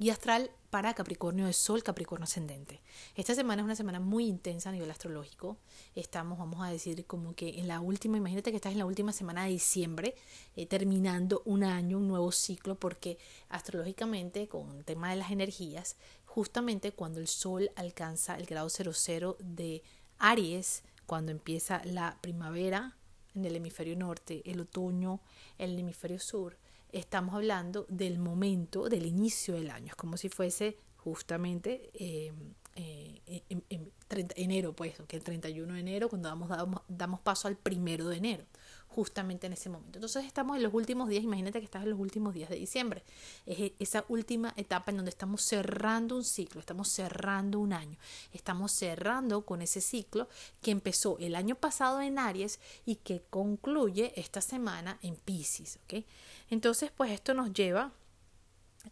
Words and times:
Guía 0.00 0.12
astral 0.12 0.52
para 0.70 0.94
Capricornio 0.94 1.46
de 1.46 1.52
Sol, 1.52 1.82
Capricornio 1.82 2.22
ascendente. 2.22 2.80
Esta 3.16 3.34
semana 3.34 3.62
es 3.62 3.64
una 3.64 3.74
semana 3.74 3.98
muy 3.98 4.26
intensa 4.28 4.68
a 4.68 4.72
nivel 4.72 4.92
astrológico. 4.92 5.56
Estamos, 5.96 6.38
vamos 6.38 6.62
a 6.62 6.70
decir, 6.70 7.04
como 7.04 7.34
que 7.34 7.58
en 7.58 7.66
la 7.66 7.80
última, 7.80 8.16
imagínate 8.16 8.52
que 8.52 8.56
estás 8.58 8.70
en 8.70 8.78
la 8.78 8.86
última 8.86 9.12
semana 9.12 9.42
de 9.42 9.50
diciembre, 9.50 10.14
eh, 10.54 10.66
terminando 10.66 11.42
un 11.46 11.64
año, 11.64 11.98
un 11.98 12.06
nuevo 12.06 12.30
ciclo, 12.30 12.76
porque 12.76 13.18
astrológicamente, 13.48 14.46
con 14.46 14.76
el 14.76 14.84
tema 14.84 15.10
de 15.10 15.16
las 15.16 15.32
energías, 15.32 15.96
justamente 16.26 16.92
cuando 16.92 17.18
el 17.18 17.26
Sol 17.26 17.72
alcanza 17.74 18.36
el 18.36 18.46
grado 18.46 18.68
00 18.68 19.36
de 19.40 19.82
Aries, 20.20 20.84
cuando 21.06 21.32
empieza 21.32 21.82
la 21.84 22.18
primavera 22.20 22.96
en 23.34 23.44
el 23.46 23.56
hemisferio 23.56 23.96
norte, 23.96 24.42
el 24.44 24.60
otoño 24.60 25.20
en 25.58 25.70
el 25.70 25.78
hemisferio 25.80 26.20
sur, 26.20 26.56
estamos 26.92 27.34
hablando 27.34 27.86
del 27.88 28.18
momento, 28.18 28.88
del 28.88 29.06
inicio 29.06 29.54
del 29.54 29.70
año. 29.70 29.88
Es 29.88 29.96
como 29.96 30.16
si 30.16 30.28
fuese 30.28 30.78
justamente 30.96 31.90
eh, 31.94 32.32
eh, 32.80 33.42
en, 33.48 33.92
enero, 34.36 34.72
pues, 34.72 34.94
que 35.08 35.16
el 35.16 35.24
31 35.24 35.74
de 35.74 35.80
enero, 35.80 36.08
cuando 36.08 36.28
damos, 36.28 36.48
damos, 36.48 36.80
damos 36.88 37.20
paso 37.20 37.48
al 37.48 37.56
primero 37.56 38.08
de 38.08 38.16
enero 38.16 38.44
justamente 38.88 39.46
en 39.46 39.52
ese 39.52 39.68
momento. 39.68 39.98
Entonces 39.98 40.24
estamos 40.24 40.56
en 40.56 40.62
los 40.62 40.72
últimos 40.72 41.08
días, 41.08 41.22
imagínate 41.22 41.58
que 41.58 41.64
estás 41.64 41.82
en 41.82 41.90
los 41.90 41.98
últimos 41.98 42.34
días 42.34 42.48
de 42.48 42.56
diciembre. 42.56 43.02
Es 43.46 43.58
e, 43.58 43.74
esa 43.78 44.04
última 44.08 44.54
etapa 44.56 44.90
en 44.90 44.98
donde 44.98 45.10
estamos 45.10 45.42
cerrando 45.42 46.16
un 46.16 46.24
ciclo, 46.24 46.60
estamos 46.60 46.88
cerrando 46.88 47.58
un 47.58 47.72
año, 47.72 47.98
estamos 48.32 48.72
cerrando 48.72 49.42
con 49.42 49.60
ese 49.60 49.80
ciclo 49.80 50.28
que 50.62 50.70
empezó 50.70 51.18
el 51.18 51.34
año 51.34 51.54
pasado 51.54 52.00
en 52.00 52.18
Aries 52.18 52.60
y 52.86 52.96
que 52.96 53.22
concluye 53.28 54.12
esta 54.16 54.40
semana 54.40 54.98
en 55.02 55.16
Pisces. 55.16 55.78
¿ok? 55.84 56.04
Entonces, 56.50 56.90
pues 56.96 57.10
esto 57.10 57.34
nos 57.34 57.52
lleva 57.52 57.92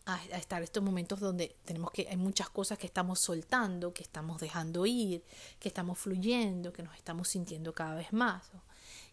a, 0.05 0.23
estar 0.36 0.62
estos 0.62 0.82
momentos 0.82 1.20
donde 1.20 1.56
tenemos 1.64 1.91
que 1.91 2.06
hay 2.09 2.16
muchas 2.16 2.50
cosas 2.50 2.78
que 2.78 2.87
estamos 2.87 3.20
soltando, 3.20 3.92
que 3.92 4.02
estamos 4.02 4.41
dejando 4.41 4.87
ir, 4.87 5.24
que 5.59 5.68
estamos 5.68 5.98
fluyendo, 5.98 6.73
que 6.73 6.82
nos 6.82 6.95
estamos 6.96 7.29
sintiendo 7.29 7.73
cada 7.73 7.95
vez 7.95 8.12
más 8.12 8.51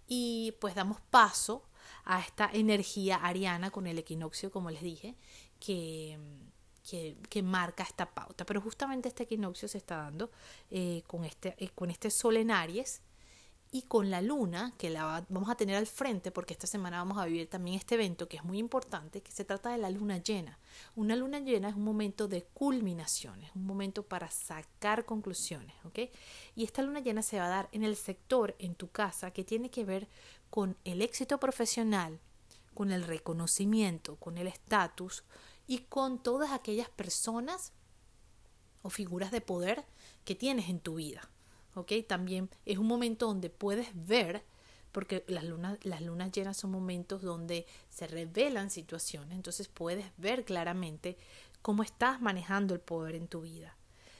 y 0.07 0.53
pues 0.59 0.75
damos 0.75 0.99
paso 1.09 1.63
a 2.05 2.19
esta 2.19 2.49
energía 2.51 3.17
ariana 3.17 3.71
con 3.71 3.87
el 3.87 3.97
equinoccio, 3.97 4.51
como 4.51 4.69
les 4.69 4.81
dije, 4.81 5.15
que, 5.59 6.19
que, 7.29 7.43
marca 7.43 7.83
esta 7.83 8.13
pauta. 8.13 8.45
Pero 8.45 8.61
justamente 8.61 9.07
este 9.07 9.23
equinoccio 9.23 9.67
se 9.67 9.77
está 9.77 9.97
dando 9.97 10.29
eh, 10.69 11.03
con, 11.07 11.23
este, 11.23 11.55
eh, 11.57 11.69
con 11.73 11.89
este 11.89 12.11
sol 12.11 12.37
en 12.37 12.51
Aries 12.51 13.01
y 13.73 13.81
con 13.81 14.11
la 14.11 14.21
luna, 14.21 14.71
que 14.77 14.91
la 14.91 15.25
vamos 15.27 15.49
a 15.49 15.55
tener 15.55 15.75
al 15.75 15.87
frente, 15.87 16.29
porque 16.29 16.53
esta 16.53 16.67
semana 16.67 16.99
vamos 16.99 17.17
a 17.17 17.25
vivir 17.25 17.49
también 17.49 17.75
este 17.75 17.95
evento 17.95 18.29
que 18.29 18.37
es 18.37 18.43
muy 18.43 18.59
importante, 18.59 19.23
que 19.23 19.31
se 19.31 19.45
trata 19.45 19.71
de 19.71 19.79
la 19.79 19.89
luna 19.89 20.19
llena. 20.19 20.59
Una 20.95 21.15
luna 21.15 21.39
llena 21.39 21.69
es 21.69 21.75
un 21.75 21.83
momento 21.83 22.27
de 22.27 22.43
culminaciones, 22.43 23.49
un 23.55 23.65
momento 23.65 24.03
para 24.03 24.29
sacar 24.29 25.05
conclusiones, 25.05 25.73
¿ok? 25.85 26.01
Y 26.55 26.65
esta 26.65 26.83
luna 26.83 26.99
llena 26.99 27.23
se 27.23 27.39
va 27.39 27.47
a 27.47 27.49
dar 27.49 27.69
en 27.71 27.83
el 27.83 27.95
sector, 27.95 28.55
en 28.59 28.75
tu 28.75 28.91
casa, 28.91 29.31
que 29.31 29.43
tiene 29.43 29.71
que 29.71 29.85
ver 29.85 30.07
con 30.51 30.77
el 30.83 31.01
éxito 31.01 31.39
profesional, 31.39 32.19
con 32.75 32.91
el 32.91 33.01
reconocimiento, 33.01 34.17
con 34.17 34.37
el 34.37 34.45
estatus 34.45 35.23
y 35.65 35.79
con 35.79 36.21
todas 36.21 36.51
aquellas 36.51 36.89
personas 36.89 37.71
o 38.83 38.91
figuras 38.91 39.31
de 39.31 39.41
poder 39.41 39.83
que 40.25 40.35
tienes 40.35 40.69
en 40.69 40.79
tu 40.79 40.93
vida. 40.95 41.27
También 42.07 42.49
es 42.65 42.77
un 42.77 42.87
momento 42.87 43.27
donde 43.27 43.49
puedes 43.49 43.89
ver, 43.93 44.43
porque 44.91 45.23
las 45.27 45.43
lunas, 45.43 45.79
las 45.83 46.01
lunas 46.01 46.31
llenas 46.31 46.57
son 46.57 46.71
momentos 46.71 47.21
donde 47.21 47.65
se 47.89 48.07
revelan 48.07 48.69
situaciones, 48.69 49.35
entonces 49.35 49.67
puedes 49.67 50.05
ver 50.17 50.45
claramente 50.45 51.17
cómo 51.61 51.81
estás 51.81 52.21
manejando 52.21 52.73
el 52.73 52.79
poder 52.79 53.15
en 53.15 53.27
tu 53.27 53.41
vida. 53.41 53.75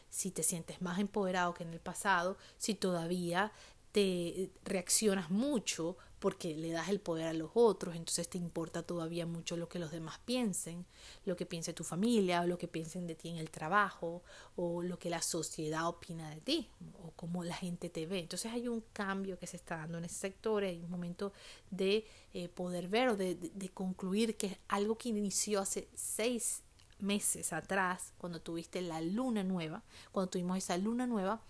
Si 0.09 0.31
te 0.31 0.43
sientes 0.43 0.81
más 0.81 0.99
empoderado 0.99 1.53
que 1.53 1.63
en 1.63 1.73
el 1.73 1.79
pasado, 1.79 2.37
si 2.57 2.75
todavía 2.75 3.51
te 3.93 4.49
reaccionas 4.65 5.29
mucho 5.29 5.95
porque 6.19 6.55
le 6.55 6.71
das 6.71 6.89
el 6.89 6.99
poder 6.99 7.27
a 7.27 7.33
los 7.33 7.51
otros, 7.53 7.95
entonces 7.95 8.29
te 8.29 8.37
importa 8.37 8.81
todavía 8.81 9.25
mucho 9.25 9.57
lo 9.57 9.67
que 9.67 9.77
los 9.77 9.91
demás 9.91 10.19
piensen, 10.23 10.85
lo 11.25 11.35
que 11.35 11.45
piense 11.45 11.73
tu 11.73 11.83
familia, 11.83 12.41
o 12.41 12.47
lo 12.47 12.57
que 12.57 12.69
piensen 12.69 13.07
de 13.07 13.15
ti 13.15 13.29
en 13.29 13.37
el 13.37 13.51
trabajo, 13.51 14.23
o 14.55 14.81
lo 14.81 14.97
que 14.97 15.09
la 15.09 15.21
sociedad 15.21 15.85
opina 15.85 16.29
de 16.29 16.39
ti, 16.39 16.69
o 17.03 17.11
cómo 17.11 17.43
la 17.43 17.55
gente 17.55 17.89
te 17.89 18.05
ve. 18.05 18.19
Entonces 18.19 18.51
hay 18.53 18.69
un 18.69 18.85
cambio 18.93 19.37
que 19.37 19.47
se 19.47 19.57
está 19.57 19.77
dando 19.77 19.97
en 19.97 20.05
ese 20.05 20.15
sector, 20.15 20.63
hay 20.63 20.81
un 20.81 20.89
momento 20.89 21.33
de 21.69 22.05
eh, 22.33 22.47
poder 22.47 22.87
ver 22.87 23.09
o 23.09 23.17
de, 23.17 23.35
de 23.35 23.69
concluir 23.69 24.37
que 24.37 24.47
es 24.47 24.57
algo 24.69 24.97
que 24.97 25.09
inició 25.09 25.59
hace 25.59 25.89
seis 25.93 26.63
meses 26.99 27.51
atrás, 27.51 28.13
cuando 28.17 28.41
tuviste 28.41 28.81
la 28.81 29.01
luna 29.01 29.43
nueva, 29.43 29.83
cuando 30.13 30.29
tuvimos 30.29 30.57
esa 30.57 30.77
luna 30.77 31.05
nueva, 31.05 31.41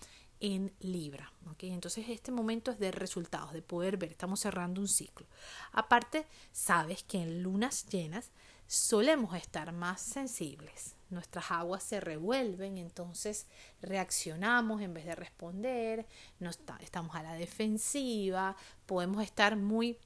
en 0.44 0.74
Libra. 0.82 1.32
¿okay? 1.52 1.72
Entonces 1.72 2.06
este 2.10 2.32
momento 2.32 2.70
es 2.70 2.78
de 2.78 2.92
resultados, 2.92 3.54
de 3.54 3.62
poder 3.62 3.96
ver, 3.96 4.12
estamos 4.12 4.42
cerrando 4.42 4.82
un 4.82 4.90
ciclo. 4.90 5.26
Aparte, 5.72 6.28
sabes 6.52 7.04
que 7.04 7.22
en 7.22 7.42
lunas 7.42 7.88
llenas 7.88 8.30
solemos 8.68 9.36
estar 9.36 9.72
más 9.72 10.02
sensibles. 10.02 10.96
Nuestras 11.10 11.50
aguas 11.50 11.84
se 11.84 12.02
revuelven, 12.02 12.78
entonces 12.78 13.48
reaccionamos 13.82 14.82
en 14.82 14.94
vez 14.94 15.06
de 15.06 15.16
responder, 15.16 16.06
no 16.40 16.50
estamos 16.50 17.16
a 17.16 17.24
la 17.24 17.36
defensiva, 17.36 18.58
podemos 18.86 19.24
estar 19.24 19.56
muy 19.56 19.98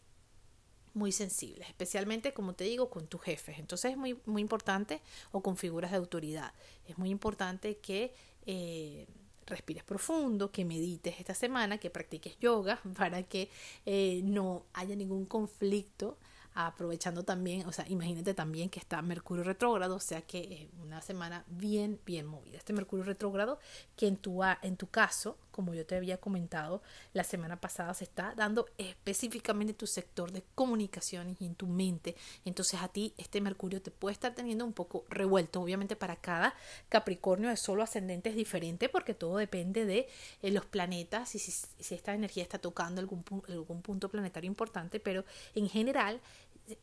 muy 0.94 1.12
sensibles, 1.12 1.68
especialmente 1.68 2.34
como 2.34 2.54
te 2.54 2.64
digo 2.64 2.90
con 2.90 3.06
tus 3.06 3.22
jefes. 3.22 3.60
Entonces 3.60 3.92
es 3.92 3.98
muy, 3.98 4.20
muy 4.26 4.42
importante 4.42 5.00
o 5.32 5.44
con 5.44 5.56
figuras 5.56 5.92
de 5.92 5.98
autoridad. 5.98 6.54
Es 6.88 6.98
muy 6.98 7.12
importante 7.12 7.78
que 7.78 8.16
eh, 8.48 9.06
respires 9.48 9.84
profundo, 9.84 10.52
que 10.52 10.66
medites 10.66 11.20
esta 11.20 11.34
semana, 11.34 11.78
que 11.78 11.90
practiques 11.90 12.38
yoga 12.40 12.80
para 12.98 13.24
que 13.24 13.50
eh, 13.86 14.22
no 14.24 14.66
haya 14.74 14.96
ningún 14.96 15.26
conflicto 15.26 16.18
aprovechando 16.60 17.24
también, 17.24 17.68
o 17.68 17.72
sea, 17.72 17.86
imagínate 17.88 18.34
también 18.34 18.70
que 18.70 18.80
está 18.80 19.00
Mercurio 19.04 19.44
retrógrado, 19.44 19.96
o 19.96 20.00
sea 20.00 20.24
que 20.24 20.40
es 20.54 20.82
una 20.82 21.02
semana 21.02 21.44
bien, 21.46 22.00
bien 22.04 22.26
movida. 22.26 22.58
Este 22.58 22.74
Mercurio 22.74 23.06
retrógrado 23.06 23.60
que 23.96 24.08
en 24.08 24.18
tu, 24.18 24.42
en 24.44 24.76
tu 24.76 24.88
caso, 24.88 25.38
como 25.58 25.74
yo 25.74 25.88
te 25.88 25.96
había 25.96 26.18
comentado 26.18 26.84
la 27.14 27.24
semana 27.24 27.60
pasada, 27.60 27.92
se 27.96 28.04
está 28.04 28.36
dando 28.38 28.68
específicamente 28.78 29.72
en 29.72 29.78
tu 29.78 29.88
sector 29.88 30.32
de 30.32 30.44
comunicaciones 30.54 31.42
y 31.42 31.48
en 31.48 31.56
tu 31.56 31.66
mente. 31.66 32.16
Entonces 32.46 32.80
a 32.80 32.90
ti 32.90 33.16
este 33.18 33.42
Mercurio 33.42 33.82
te 33.82 33.90
puede 33.90 34.14
estar 34.14 34.36
teniendo 34.36 34.66
un 34.66 34.74
poco 34.74 35.06
revuelto. 35.10 35.60
Obviamente 35.60 35.96
para 35.96 36.16
cada 36.16 36.54
Capricornio 36.90 37.50
de 37.50 37.58
solo 37.58 37.82
ascendente 37.82 38.30
es 38.30 38.36
diferente 38.36 38.88
porque 38.88 39.16
todo 39.16 39.38
depende 39.38 39.86
de 39.86 40.08
eh, 40.44 40.52
los 40.52 40.68
planetas 40.68 41.34
y 41.34 41.40
si, 41.40 41.52
si, 41.52 41.96
esta 41.96 42.14
energía 42.14 42.44
está 42.44 42.60
tocando 42.60 43.02
algún, 43.02 43.26
algún 43.50 43.82
punto 43.82 44.10
planetario 44.10 44.48
importante, 44.48 45.00
pero 45.00 45.26
en 45.56 45.68
general 45.70 46.22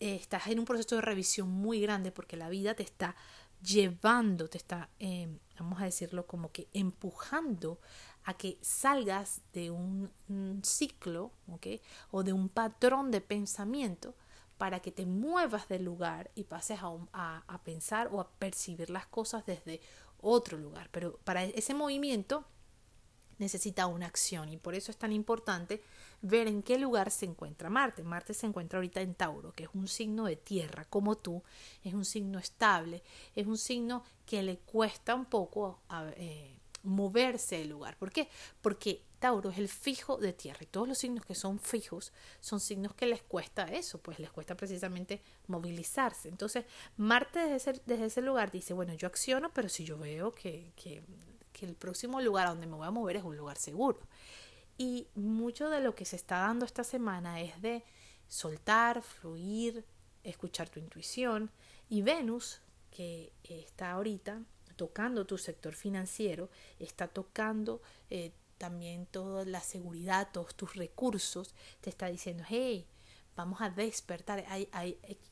eh, 0.01 0.17
estás 0.17 0.49
en 0.49 0.59
un 0.59 0.65
proceso 0.65 0.97
de 0.97 1.03
revisión 1.03 1.49
muy 1.49 1.81
grande 1.81 2.11
porque 2.11 2.37
la 2.37 2.49
vida 2.49 2.75
te 2.75 2.83
está 2.83 3.15
llevando, 3.65 4.49
te 4.49 4.59
está, 4.59 4.91
em, 4.99 5.39
vamos 5.59 5.81
a 5.81 5.85
decirlo, 5.85 6.27
como 6.27 6.53
que 6.53 6.69
empujando 6.73 7.81
a 8.25 8.35
que 8.35 8.59
salgas 8.63 9.41
de 9.53 9.71
un, 9.71 10.11
ciclo, 10.63 11.33
O 12.11 12.23
de 12.23 12.33
un 12.33 12.49
patrón 12.49 13.11
de 13.11 13.21
pensamiento 13.21 14.15
para 14.59 14.81
que 14.81 14.93
te 14.93 15.05
muevas 15.05 15.69
del 15.69 15.85
lugar 15.85 16.31
y 16.35 16.45
pases 16.45 16.79
a, 16.83 17.45
a 17.47 17.65
pensar 17.65 18.09
o 18.13 18.21
a 18.21 18.31
percibir 18.31 18.89
las 18.89 19.07
cosas 19.07 19.45
desde 19.45 19.81
otro 20.21 20.57
lugar. 20.57 20.89
Pero 20.91 21.19
para 21.25 21.45
ese 21.45 21.75
movimiento 21.75 22.45
necesita 23.39 23.87
una 23.87 24.07
acción 24.07 24.49
y 24.49 24.57
por 24.57 24.75
eso 24.75 24.91
es 24.91 24.97
tan 24.97 25.13
importante 25.13 25.83
ver 26.23 26.49
en 26.49 26.63
qué 26.63 26.79
lugar 26.79 27.11
se 27.11 27.27
encuentra 27.27 27.71
Marte. 27.71 28.03
Marte 28.03 28.35
se 28.35 28.47
encuentra 28.47 28.79
ahorita 28.79 29.01
en 29.01 29.15
Tauro, 29.15 29.53
que 29.53 29.65
es 29.65 29.71
un 29.75 29.89
signo 29.89 30.25
de 30.25 30.37
tierra, 30.37 30.87
como 30.87 31.17
tú, 31.17 31.43
es 31.83 31.95
un 31.95 32.05
signo 32.05 32.39
estable, 32.39 33.03
es 33.35 33.47
un 33.47 33.59
signo 33.59 34.05
que 34.25 34.43
le 34.43 34.59
cuesta 34.59 35.15
un 35.15 35.27
poco 35.27 35.81
eh, 36.17 36.57
moverse 36.85 37.59
del 37.59 37.71
lugar. 37.71 37.97
¿Por 37.97 38.13
qué? 38.13 38.29
Porque 38.63 39.03
Tauro 39.19 39.51
es 39.51 39.59
el 39.59 39.69
fijo 39.69 40.19
de 40.19 40.33
tierra 40.33 40.61
y 40.63 40.67
todos 40.67 40.87
los 40.87 40.99
signos 40.99 41.25
que 41.25 41.35
son 41.35 41.59
fijos 41.59 42.13
son 42.41 42.61
signos 42.61 42.95
que 42.95 43.07
les 43.07 43.23
cuesta 43.23 43.65
eso, 43.65 43.99
pues 43.99 44.19
les 44.19 44.31
cuesta 44.31 44.55
precisamente 44.55 45.23
movilizarse. 45.47 46.29
Entonces, 46.29 46.65
Marte 46.97 47.41
desde 47.41 47.57
ese, 47.57 47.83
desde 47.87 48.07
ese 48.07 48.23
lugar 48.23 48.51
dice, 48.51 48.75
bueno, 48.75 48.95
yo 48.95 49.09
acciono, 49.09 49.51
pero 49.53 49.69
si 49.69 49.85
yo 49.85 49.99
veo 49.99 50.33
que, 50.33 50.73
que, 50.77 51.03
que 51.53 51.67
el 51.67 51.75
próximo 51.75 52.21
lugar 52.21 52.47
a 52.47 52.51
donde 52.51 52.67
me 52.67 52.77
voy 52.77 52.87
a 52.87 52.91
mover 52.91 53.17
es 53.17 53.25
un 53.25 53.37
lugar 53.37 53.57
seguro. 53.57 53.99
Y 54.77 55.07
mucho 55.15 55.71
de 55.71 55.81
lo 55.81 55.95
que 55.95 56.05
se 56.05 56.17
está 56.17 56.39
dando 56.39 56.67
esta 56.67 56.85
semana 56.85 57.41
es 57.41 57.63
de 57.63 57.85
soltar, 58.29 59.03
fluir, 59.03 59.85
escuchar 60.23 60.69
tu 60.69 60.81
intuición. 60.81 61.51
Y 61.89 62.03
Venus, 62.03 62.61
que 62.91 63.33
está 63.43 63.93
ahorita 63.93 64.43
tocando 64.75 65.27
tu 65.27 65.39
sector 65.39 65.75
financiero, 65.75 66.51
está 66.79 67.09
tocando 67.09 67.81
eh, 68.11 68.33
también 68.59 69.07
toda 69.07 69.45
la 69.45 69.61
seguridad, 69.61 70.29
todos 70.33 70.55
tus 70.55 70.75
recursos, 70.75 71.55
te 71.81 71.91
está 71.91 72.07
diciendo, 72.07 72.45
hey, 72.49 72.87
vamos 73.37 73.61
a 73.61 73.71
despertar. 73.71 74.45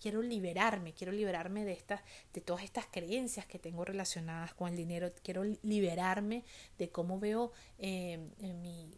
quiero 0.01 0.23
liberarme, 0.23 0.93
quiero 0.93 1.13
liberarme 1.13 1.65
de, 1.65 1.73
estas, 1.73 2.01
de 2.33 2.41
todas 2.41 2.65
estas 2.65 2.87
creencias 2.87 3.47
que 3.47 3.59
tengo 3.59 3.85
relacionadas 3.85 4.55
con 4.55 4.69
el 4.69 4.77
dinero, 4.77 5.13
quiero 5.23 5.45
liberarme 5.63 6.45
de 6.79 6.91
cómo 6.91 7.19
veo 7.19 7.53
eh, 7.79 8.19
mi, 8.39 8.91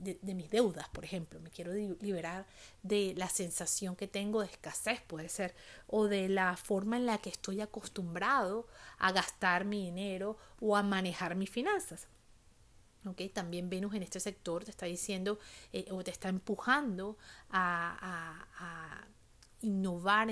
de, 0.00 0.18
de, 0.20 0.34
mis 0.34 0.50
deudas, 0.50 0.88
por 0.88 1.04
ejemplo, 1.04 1.40
me 1.40 1.50
quiero 1.50 1.72
liberar 1.72 2.46
de 2.82 3.14
la 3.16 3.28
sensación 3.28 3.96
que 3.96 4.08
tengo 4.08 4.40
de 4.40 4.46
escasez, 4.46 5.00
puede 5.02 5.28
ser, 5.28 5.54
o 5.86 6.06
de 6.06 6.28
la 6.28 6.56
forma 6.56 6.96
en 6.96 7.06
la 7.06 7.18
que 7.18 7.30
estoy 7.30 7.60
acostumbrado 7.60 8.66
a 8.98 9.12
gastar 9.12 9.64
mi 9.64 9.84
dinero 9.84 10.36
o 10.60 10.76
a 10.76 10.82
manejar 10.82 11.34
mis 11.34 11.50
finanzas. 11.50 12.08
Okay, 13.06 13.28
también 13.28 13.70
Venus 13.70 13.94
en 13.94 14.02
este 14.02 14.18
sector 14.18 14.64
te 14.64 14.70
está 14.70 14.86
diciendo 14.86 15.38
eh, 15.72 15.86
o 15.90 16.02
te 16.02 16.10
está 16.10 16.28
empujando 16.28 17.16
a, 17.48 18.44
a, 18.58 19.06
innovar 19.60 20.28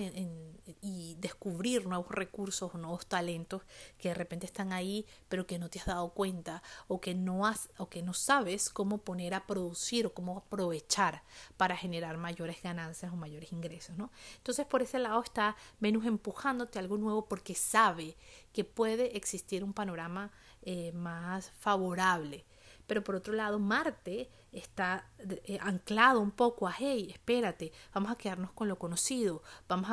y 0.81 1.17
descubrir 1.19 1.85
nuevos 1.87 2.13
recursos 2.13 2.73
o 2.73 2.79
nuevos 2.79 3.07
talentos 3.07 3.63
que 3.99 4.11
de 4.11 4.15
repente 4.15 4.47
están 4.47 4.73
ahí 4.73 5.05
pero 5.29 5.49
que 5.49 5.59
no 5.59 5.69
te 5.69 5.81
has 5.81 5.87
dado 5.87 6.11
cuenta 6.11 6.63
o 6.87 7.01
que 7.01 7.13
no 7.15 7.45
has 7.45 7.69
o 7.79 7.89
que 7.89 8.03
no 8.03 8.15
sabes 8.15 8.71
cómo 8.71 8.99
poner 8.99 9.35
a 9.35 9.45
producir 9.45 10.07
o 10.07 10.15
cómo 10.15 10.39
aprovechar 10.39 11.25
para 11.57 11.77
generar 11.77 12.19
mayores 12.19 12.63
ganancias 12.63 13.13
o 13.13 13.17
mayores 13.17 13.51
ingresos 13.51 13.97
¿no? 13.97 14.13
entonces 14.37 14.65
por 14.65 14.81
ese 14.81 15.01
lado 15.01 15.21
está 15.21 15.57
Venus 15.81 16.07
empujándote 16.07 16.79
a 16.79 16.83
algo 16.83 16.97
nuevo 16.97 17.27
porque 17.27 17.57
sabe 17.57 18.17
que 18.53 18.63
puede 18.63 19.17
existir 19.17 19.65
un 19.65 19.73
panorama 19.73 20.31
eh, 20.63 20.93
más 20.93 21.51
favorable 21.51 22.45
pero 22.87 23.03
por 23.03 23.15
otro 23.17 23.35
lado 23.35 23.59
Marte 23.59 24.31
está 24.53 25.09
eh, 25.19 25.59
anclado 25.61 26.21
un 26.21 26.31
poco 26.31 26.67
a, 26.67 26.75
hey, 26.79 27.09
espérate, 27.11 27.73
vamos 27.93 28.11
a 28.11 28.17
quedarnos 28.17 28.53
con 28.53 28.69
lo 28.69 28.79
conocido, 28.79 29.43
vamos 29.69 29.91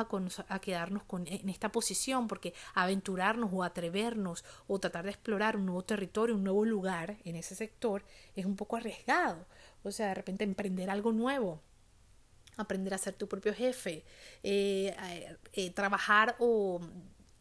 a, 0.48 0.58
quedarnos 0.60 1.02
con, 1.04 1.26
en 1.26 1.48
esta 1.48 1.70
posición, 1.70 2.28
porque 2.28 2.54
aventurarnos 2.74 3.50
o 3.52 3.62
atrevernos 3.62 4.44
o 4.66 4.78
tratar 4.78 5.04
de 5.04 5.10
explorar 5.10 5.56
un 5.56 5.66
nuevo 5.66 5.82
territorio, 5.82 6.34
un 6.34 6.44
nuevo 6.44 6.64
lugar 6.64 7.18
en 7.24 7.36
ese 7.36 7.54
sector 7.54 8.04
es 8.34 8.46
un 8.46 8.56
poco 8.56 8.76
arriesgado. 8.76 9.46
O 9.82 9.90
sea, 9.90 10.08
de 10.08 10.14
repente 10.14 10.44
emprender 10.44 10.88
algo 10.88 11.12
nuevo, 11.12 11.60
aprender 12.56 12.94
a 12.94 12.98
ser 12.98 13.14
tu 13.14 13.28
propio 13.28 13.52
jefe, 13.52 14.04
eh, 14.42 15.36
eh, 15.52 15.70
trabajar 15.70 16.36
o 16.38 16.80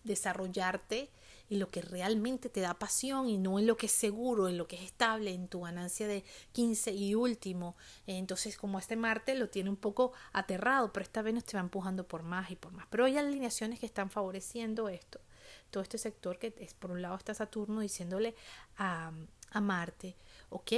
desarrollarte 0.04 1.10
y 1.50 1.58
lo 1.58 1.68
que 1.68 1.82
realmente 1.82 2.50
te 2.50 2.62
da 2.62 2.74
pasión 2.74 3.30
y 3.30 3.38
no 3.38 3.60
en 3.60 3.68
lo 3.68 3.78
que 3.78 3.88
es 3.88 3.92
seguro, 3.92 4.48
en 4.48 4.58
lo 4.58 4.68
que 4.68 4.78
es 4.78 4.84
estable, 4.84 5.34
en 5.34 5.48
tu 5.48 5.62
ganancia 5.62 6.08
de 6.08 6.24
15 6.52 6.92
y 6.94 7.16
último. 7.16 7.76
Entonces, 8.08 8.58
como 8.58 8.80
este 8.80 8.96
Marte 8.96 9.36
lo 9.36 9.50
tiene 9.50 9.70
un 9.70 9.76
poco 9.76 10.14
aterrado, 10.32 10.92
pero 10.94 11.04
esta 11.04 11.22
Venus 11.22 11.46
te 11.46 11.58
va 11.58 11.62
empujando 11.62 12.08
por 12.08 12.24
más 12.24 12.50
y 12.52 12.56
por 12.56 12.72
más. 12.72 12.88
Pero 12.90 13.06
hay 13.06 13.18
alineaciones 13.18 13.80
que 13.80 13.86
están 13.86 14.10
favoreciendo 14.10 14.90
esto. 14.90 15.20
Todo 15.70 15.84
este 15.84 15.98
sector 15.98 16.40
que 16.40 16.54
es, 16.58 16.74
por 16.74 16.92
un 16.92 17.02
lado 17.02 17.16
está 17.16 17.34
Saturno 17.34 17.82
diciéndole 17.82 18.36
a, 18.78 19.12
a 19.52 19.62
Marte, 19.62 20.16
ok, 20.50 20.72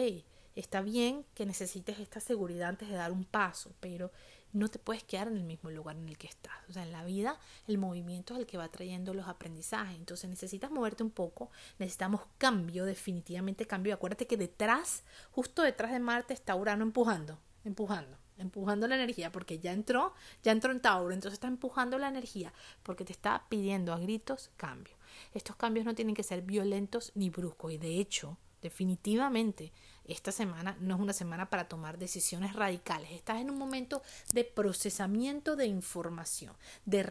está 0.55 0.81
bien 0.81 1.25
que 1.33 1.45
necesites 1.45 1.99
esta 1.99 2.19
seguridad 2.19 2.69
antes 2.69 2.89
de 2.89 2.95
dar 2.95 3.11
un 3.11 3.25
paso, 3.25 3.73
pero 3.79 4.11
no 4.55 4.69
te 4.69 4.79
puedes 4.79 5.03
quedar 5.03 5.27
en 5.27 5.37
el 5.37 5.43
mismo 5.43 5.69
lugar 5.69 5.97
en 5.97 6.07
el 6.07 6.17
que 6.17 6.27
estás. 6.27 6.53
O 6.69 6.73
sea, 6.73 6.83
en 6.83 6.91
la 6.91 7.03
vida 7.03 7.37
el 7.67 7.77
movimiento 7.77 8.33
es 8.33 8.39
el 8.39 8.45
que 8.45 8.57
va 8.57 8.69
trayendo 8.69 9.13
los 9.13 9.27
aprendizajes. 9.27 9.97
Entonces 9.97 10.29
necesitas 10.29 10.71
moverte 10.71 11.03
un 11.03 11.11
poco, 11.11 11.51
necesitamos 11.77 12.21
cambio, 12.37 12.85
definitivamente 12.85 13.67
cambio. 13.67 13.93
Acuérdate 13.93 14.27
que 14.27 14.37
detrás, 14.37 15.03
justo 15.31 15.61
detrás 15.61 15.91
de 15.91 15.99
Marte 15.99 16.33
está 16.33 16.55
Urano 16.55 16.83
empujando, 16.83 17.39
empujando 17.63 18.17
empujando 18.37 18.87
la 18.87 18.95
energía 18.95 19.31
porque 19.31 19.59
ya 19.59 19.71
entró, 19.71 20.13
ya 20.43 20.51
entró 20.51 20.71
en 20.71 20.81
Tauro, 20.81 21.13
entonces 21.13 21.33
está 21.35 21.47
empujando 21.47 21.97
la 21.97 22.09
energía 22.09 22.53
porque 22.83 23.05
te 23.05 23.13
está 23.13 23.45
pidiendo 23.49 23.93
a 23.93 23.99
gritos 23.99 24.51
cambio. 24.57 24.95
Estos 25.33 25.55
cambios 25.55 25.85
no 25.85 25.95
tienen 25.95 26.15
que 26.15 26.23
ser 26.23 26.41
violentos 26.41 27.11
ni 27.15 27.29
bruscos 27.29 27.71
y 27.71 27.77
de 27.77 27.99
hecho, 27.99 28.37
definitivamente 28.61 29.71
esta 30.07 30.31
semana 30.31 30.77
no 30.79 30.95
es 30.95 31.01
una 31.01 31.13
semana 31.13 31.49
para 31.49 31.67
tomar 31.67 31.97
decisiones 31.97 32.53
radicales. 32.53 33.11
Estás 33.11 33.41
en 33.41 33.49
un 33.49 33.57
momento 33.57 34.01
de 34.33 34.43
procesamiento 34.43 35.55
de 35.55 35.65
información, 35.67 36.53
de, 36.85 37.03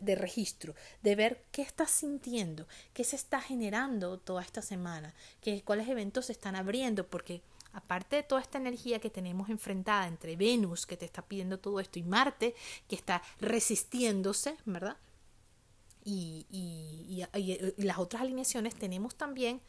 de 0.00 0.14
registro, 0.14 0.74
de 1.02 1.14
ver 1.16 1.44
qué 1.50 1.62
estás 1.62 1.90
sintiendo, 1.90 2.66
qué 2.92 3.04
se 3.04 3.16
está 3.16 3.40
generando 3.40 4.18
toda 4.18 4.42
esta 4.42 4.62
semana, 4.62 5.14
qué, 5.40 5.62
cuáles 5.62 5.88
eventos 5.88 6.26
se 6.26 6.32
están 6.32 6.56
abriendo, 6.56 7.06
porque 7.06 7.42
aparte 7.72 8.16
de 8.16 8.22
toda 8.22 8.40
esta 8.40 8.58
energía 8.58 9.00
que 9.00 9.10
tenemos 9.10 9.50
enfrentada 9.50 10.06
entre 10.06 10.36
Venus, 10.36 10.86
que 10.86 10.96
te 10.96 11.04
está 11.04 11.22
pidiendo 11.22 11.58
todo 11.58 11.80
esto, 11.80 11.98
y 11.98 12.02
Marte, 12.02 12.54
que 12.88 12.96
está 12.96 13.22
resistiéndose, 13.40 14.56
¿verdad? 14.64 14.96
y, 16.06 16.46
y 17.78 17.82
las 17.82 17.98
otras 17.98 18.22
alineaciones 18.22 18.74
tenemos 18.74 19.14
también 19.14 19.62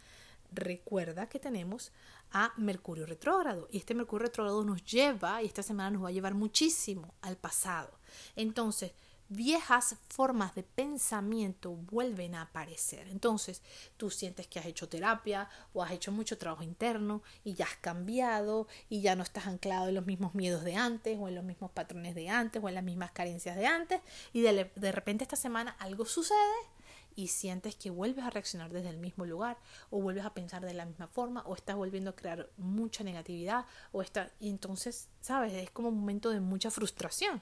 recuerda 0.51 1.27
que 1.27 1.39
tenemos 1.39 1.91
a 2.31 2.53
Mercurio 2.57 3.05
retrógrado 3.05 3.67
y 3.71 3.77
este 3.77 3.93
Mercurio 3.93 4.27
retrógrado 4.27 4.63
nos 4.63 4.83
lleva 4.83 5.41
y 5.41 5.45
esta 5.45 5.63
semana 5.63 5.91
nos 5.91 6.03
va 6.03 6.09
a 6.09 6.13
llevar 6.13 6.33
muchísimo 6.33 7.13
al 7.21 7.37
pasado. 7.37 7.91
Entonces, 8.35 8.91
viejas 9.29 9.95
formas 10.09 10.53
de 10.53 10.63
pensamiento 10.63 11.71
vuelven 11.71 12.35
a 12.35 12.43
aparecer. 12.43 13.07
Entonces, 13.07 13.61
tú 13.97 14.11
sientes 14.11 14.47
que 14.47 14.59
has 14.59 14.65
hecho 14.65 14.87
terapia 14.87 15.49
o 15.73 15.83
has 15.83 15.91
hecho 15.91 16.11
mucho 16.11 16.37
trabajo 16.37 16.63
interno 16.63 17.23
y 17.43 17.53
ya 17.53 17.65
has 17.65 17.75
cambiado 17.77 18.67
y 18.89 19.01
ya 19.01 19.15
no 19.15 19.23
estás 19.23 19.47
anclado 19.47 19.87
en 19.87 19.95
los 19.95 20.05
mismos 20.05 20.35
miedos 20.35 20.63
de 20.63 20.75
antes 20.75 21.17
o 21.19 21.27
en 21.27 21.35
los 21.35 21.43
mismos 21.43 21.71
patrones 21.71 22.15
de 22.15 22.29
antes 22.29 22.63
o 22.63 22.69
en 22.69 22.75
las 22.75 22.83
mismas 22.83 23.11
carencias 23.11 23.55
de 23.55 23.65
antes 23.65 24.01
y 24.33 24.41
de, 24.41 24.71
de 24.75 24.91
repente 24.91 25.23
esta 25.23 25.35
semana 25.35 25.75
algo 25.79 26.05
sucede 26.05 26.74
y 27.15 27.27
sientes 27.27 27.75
que 27.75 27.89
vuelves 27.89 28.25
a 28.25 28.29
reaccionar 28.29 28.71
desde 28.71 28.89
el 28.89 28.97
mismo 28.97 29.25
lugar 29.25 29.57
o 29.89 30.01
vuelves 30.01 30.25
a 30.25 30.33
pensar 30.33 30.65
de 30.65 30.73
la 30.73 30.85
misma 30.85 31.07
forma 31.07 31.41
o 31.45 31.55
estás 31.55 31.75
volviendo 31.75 32.09
a 32.09 32.15
crear 32.15 32.49
mucha 32.57 33.03
negatividad 33.03 33.65
o 33.91 34.01
está 34.01 34.31
y 34.39 34.49
entonces 34.49 35.07
sabes 35.21 35.53
es 35.53 35.71
como 35.71 35.89
un 35.89 35.99
momento 35.99 36.29
de 36.29 36.39
mucha 36.39 36.71
frustración. 36.71 37.41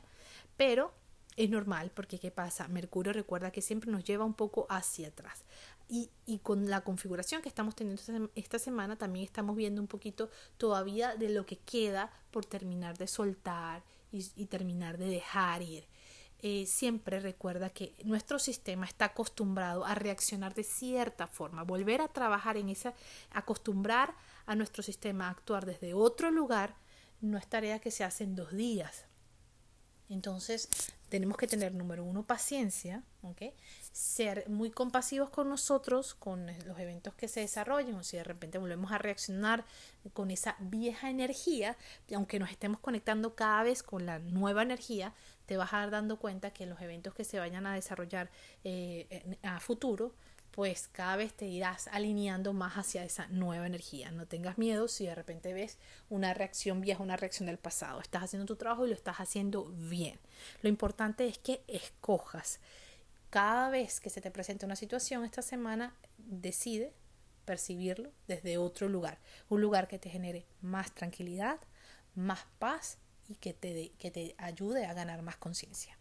Pero 0.58 0.94
es 1.36 1.50
normal 1.50 1.92
porque 1.94 2.20
qué 2.20 2.30
pasa 2.30 2.68
Mercurio 2.68 3.12
recuerda 3.12 3.52
que 3.52 3.62
siempre 3.62 3.92
nos 3.92 4.04
lleva 4.04 4.24
un 4.24 4.36
poco 4.36 4.68
hacia 4.70 5.08
atrás. 5.08 5.44
Y, 5.90 6.10
y 6.26 6.40
con 6.40 6.70
la 6.70 6.82
configuración 6.82 7.42
que 7.42 7.50
estamos 7.50 7.76
teniendo 7.76 8.30
esta 8.36 8.60
semana 8.60 8.96
también 8.98 9.26
estamos 9.26 9.56
viendo 9.56 9.82
un 9.82 9.88
poquito 9.88 10.30
todavía 10.58 11.16
de 11.16 11.30
lo 11.30 11.46
que 11.46 11.58
queda 11.58 12.12
por 12.32 12.46
terminar 12.46 12.98
de 12.98 13.08
soltar 13.08 13.84
y 14.12 14.46
terminar 14.46 15.00
de 15.00 15.08
dejar 15.08 15.64
ir 15.64 15.88
eh, 16.46 16.66
siempre 16.66 17.22
recuerda 17.22 17.70
que 17.70 17.96
nuestro 18.04 18.38
sistema 18.38 18.86
está 18.86 19.06
acostumbrado 19.06 19.86
a 19.86 19.96
reaccionar 19.96 20.54
de 20.54 20.66
cierta 20.66 21.26
forma. 21.26 21.64
Volver 21.64 22.02
a 22.02 22.10
trabajar 22.10 22.58
en 22.58 22.68
esa, 22.68 22.94
acostumbrar 23.32 24.14
a 24.46 24.54
nuestro 24.54 24.84
sistema 24.84 25.28
a 25.28 25.30
actuar 25.30 25.66
desde 25.66 25.94
otro 25.94 26.32
lugar, 26.32 26.76
no 27.22 27.38
es 27.38 27.48
tarea 27.48 27.80
que 27.80 27.92
se 27.92 28.04
hace 28.04 28.26
en 28.26 28.36
dos 28.36 28.52
días. 28.52 29.06
Entonces, 30.14 30.70
tenemos 31.10 31.38
que 31.38 31.48
tener, 31.48 31.74
número 31.74 32.04
uno, 32.04 32.24
paciencia, 32.24 33.04
ser 33.92 34.50
muy 34.50 34.72
compasivos 34.72 35.30
con 35.30 35.50
nosotros, 35.50 36.14
con 36.14 36.48
los 36.66 36.80
eventos 36.80 37.14
que 37.14 37.28
se 37.28 37.42
desarrollen, 37.42 37.96
o 37.96 38.04
si 38.04 38.18
de 38.18 38.24
repente 38.24 38.58
volvemos 38.58 38.92
a 38.92 38.98
reaccionar 38.98 39.66
con 40.14 40.32
esa 40.32 40.56
vieja 40.60 41.10
energía, 41.10 41.78
aunque 42.16 42.40
nos 42.40 42.50
estemos 42.50 42.80
conectando 42.80 43.36
cada 43.36 43.64
vez 43.64 43.84
con 43.84 44.06
la 44.06 44.20
nueva 44.20 44.64
energía, 44.64 45.14
te 45.46 45.58
vas 45.58 45.74
a 45.74 45.80
dar 45.80 45.92
dando 45.92 46.18
cuenta 46.18 46.52
que 46.52 46.66
los 46.66 46.82
eventos 46.82 47.14
que 47.14 47.24
se 47.24 47.40
vayan 47.40 47.66
a 47.66 47.74
desarrollar 47.74 48.30
eh, 48.64 49.38
a 49.44 49.60
futuro, 49.60 50.14
pues 50.54 50.88
cada 50.92 51.16
vez 51.16 51.34
te 51.34 51.48
irás 51.48 51.88
alineando 51.88 52.54
más 52.54 52.76
hacia 52.76 53.04
esa 53.04 53.26
nueva 53.30 53.66
energía. 53.66 54.12
No 54.12 54.28
tengas 54.28 54.60
miedo 54.60 54.88
si 54.88 55.08
de 55.08 55.16
repente 55.16 55.52
ves 55.52 55.80
una 56.10 56.36
reacción 56.36 56.80
vieja, 56.80 57.02
una 57.02 57.18
reacción 57.18 57.48
del 57.48 57.58
pasado. 57.58 58.00
Estás 58.00 58.24
haciendo 58.24 58.46
tu 58.46 58.56
trabajo 58.56 58.86
y 58.86 58.90
lo 58.90 58.96
estás 58.96 59.18
haciendo 59.18 59.66
bien. 59.66 60.20
Lo 60.62 60.70
importante 60.70 61.28
es 61.28 61.40
que 61.40 61.64
escojas. 61.68 62.60
Cada 63.32 63.70
vez 63.70 64.00
que 64.00 64.12
se 64.12 64.22
te 64.22 64.30
presente 64.30 64.68
una 64.68 64.76
situación 64.76 65.26
esta 65.26 65.42
semana, 65.42 65.96
decide 66.20 66.94
percibirlo 67.46 68.12
desde 68.28 68.60
otro 68.60 68.88
lugar. 68.88 69.18
Un 69.50 69.60
lugar 69.60 69.88
que 69.88 69.98
te 69.98 70.12
genere 70.12 70.46
más 70.62 70.94
tranquilidad, 70.94 71.60
más 72.14 72.46
paz 72.60 73.00
y 73.28 73.34
que 73.36 73.54
te, 73.54 73.92
que 73.98 74.12
te 74.12 74.36
ayude 74.38 74.86
a 74.86 74.94
ganar 74.94 75.24
más 75.24 75.38
conciencia. 75.38 75.98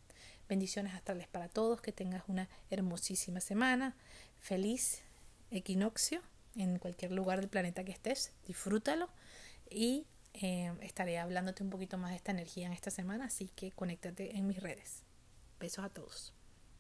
Bendiciones 0.47 0.93
astrales 0.93 1.27
para 1.29 1.49
todos, 1.49 1.81
que 1.81 1.93
tengas 1.93 2.25
una 2.27 2.51
hermosísima 2.69 3.41
semana, 3.41 3.97
feliz 4.43 5.03
equinoccio 5.51 6.21
en 6.57 6.79
cualquier 6.79 7.13
lugar 7.13 7.41
del 7.41 7.49
planeta 7.49 7.85
que 7.85 7.93
estés, 7.93 8.33
disfrútalo 8.47 9.09
y 9.71 10.05
eh, 10.35 10.73
estaré 10.81 11.19
hablándote 11.19 11.63
un 11.63 11.71
poquito 11.71 11.97
más 11.97 12.11
de 12.11 12.17
esta 12.17 12.33
energía 12.33 12.67
en 12.67 12.73
esta 12.73 12.91
semana, 12.91 13.27
así 13.27 13.49
que 13.55 13.71
conéctate 13.71 14.37
en 14.37 14.47
mis 14.47 14.61
redes. 14.61 15.05
Besos 15.61 15.85
a 15.85 15.89
todos. 15.89 16.35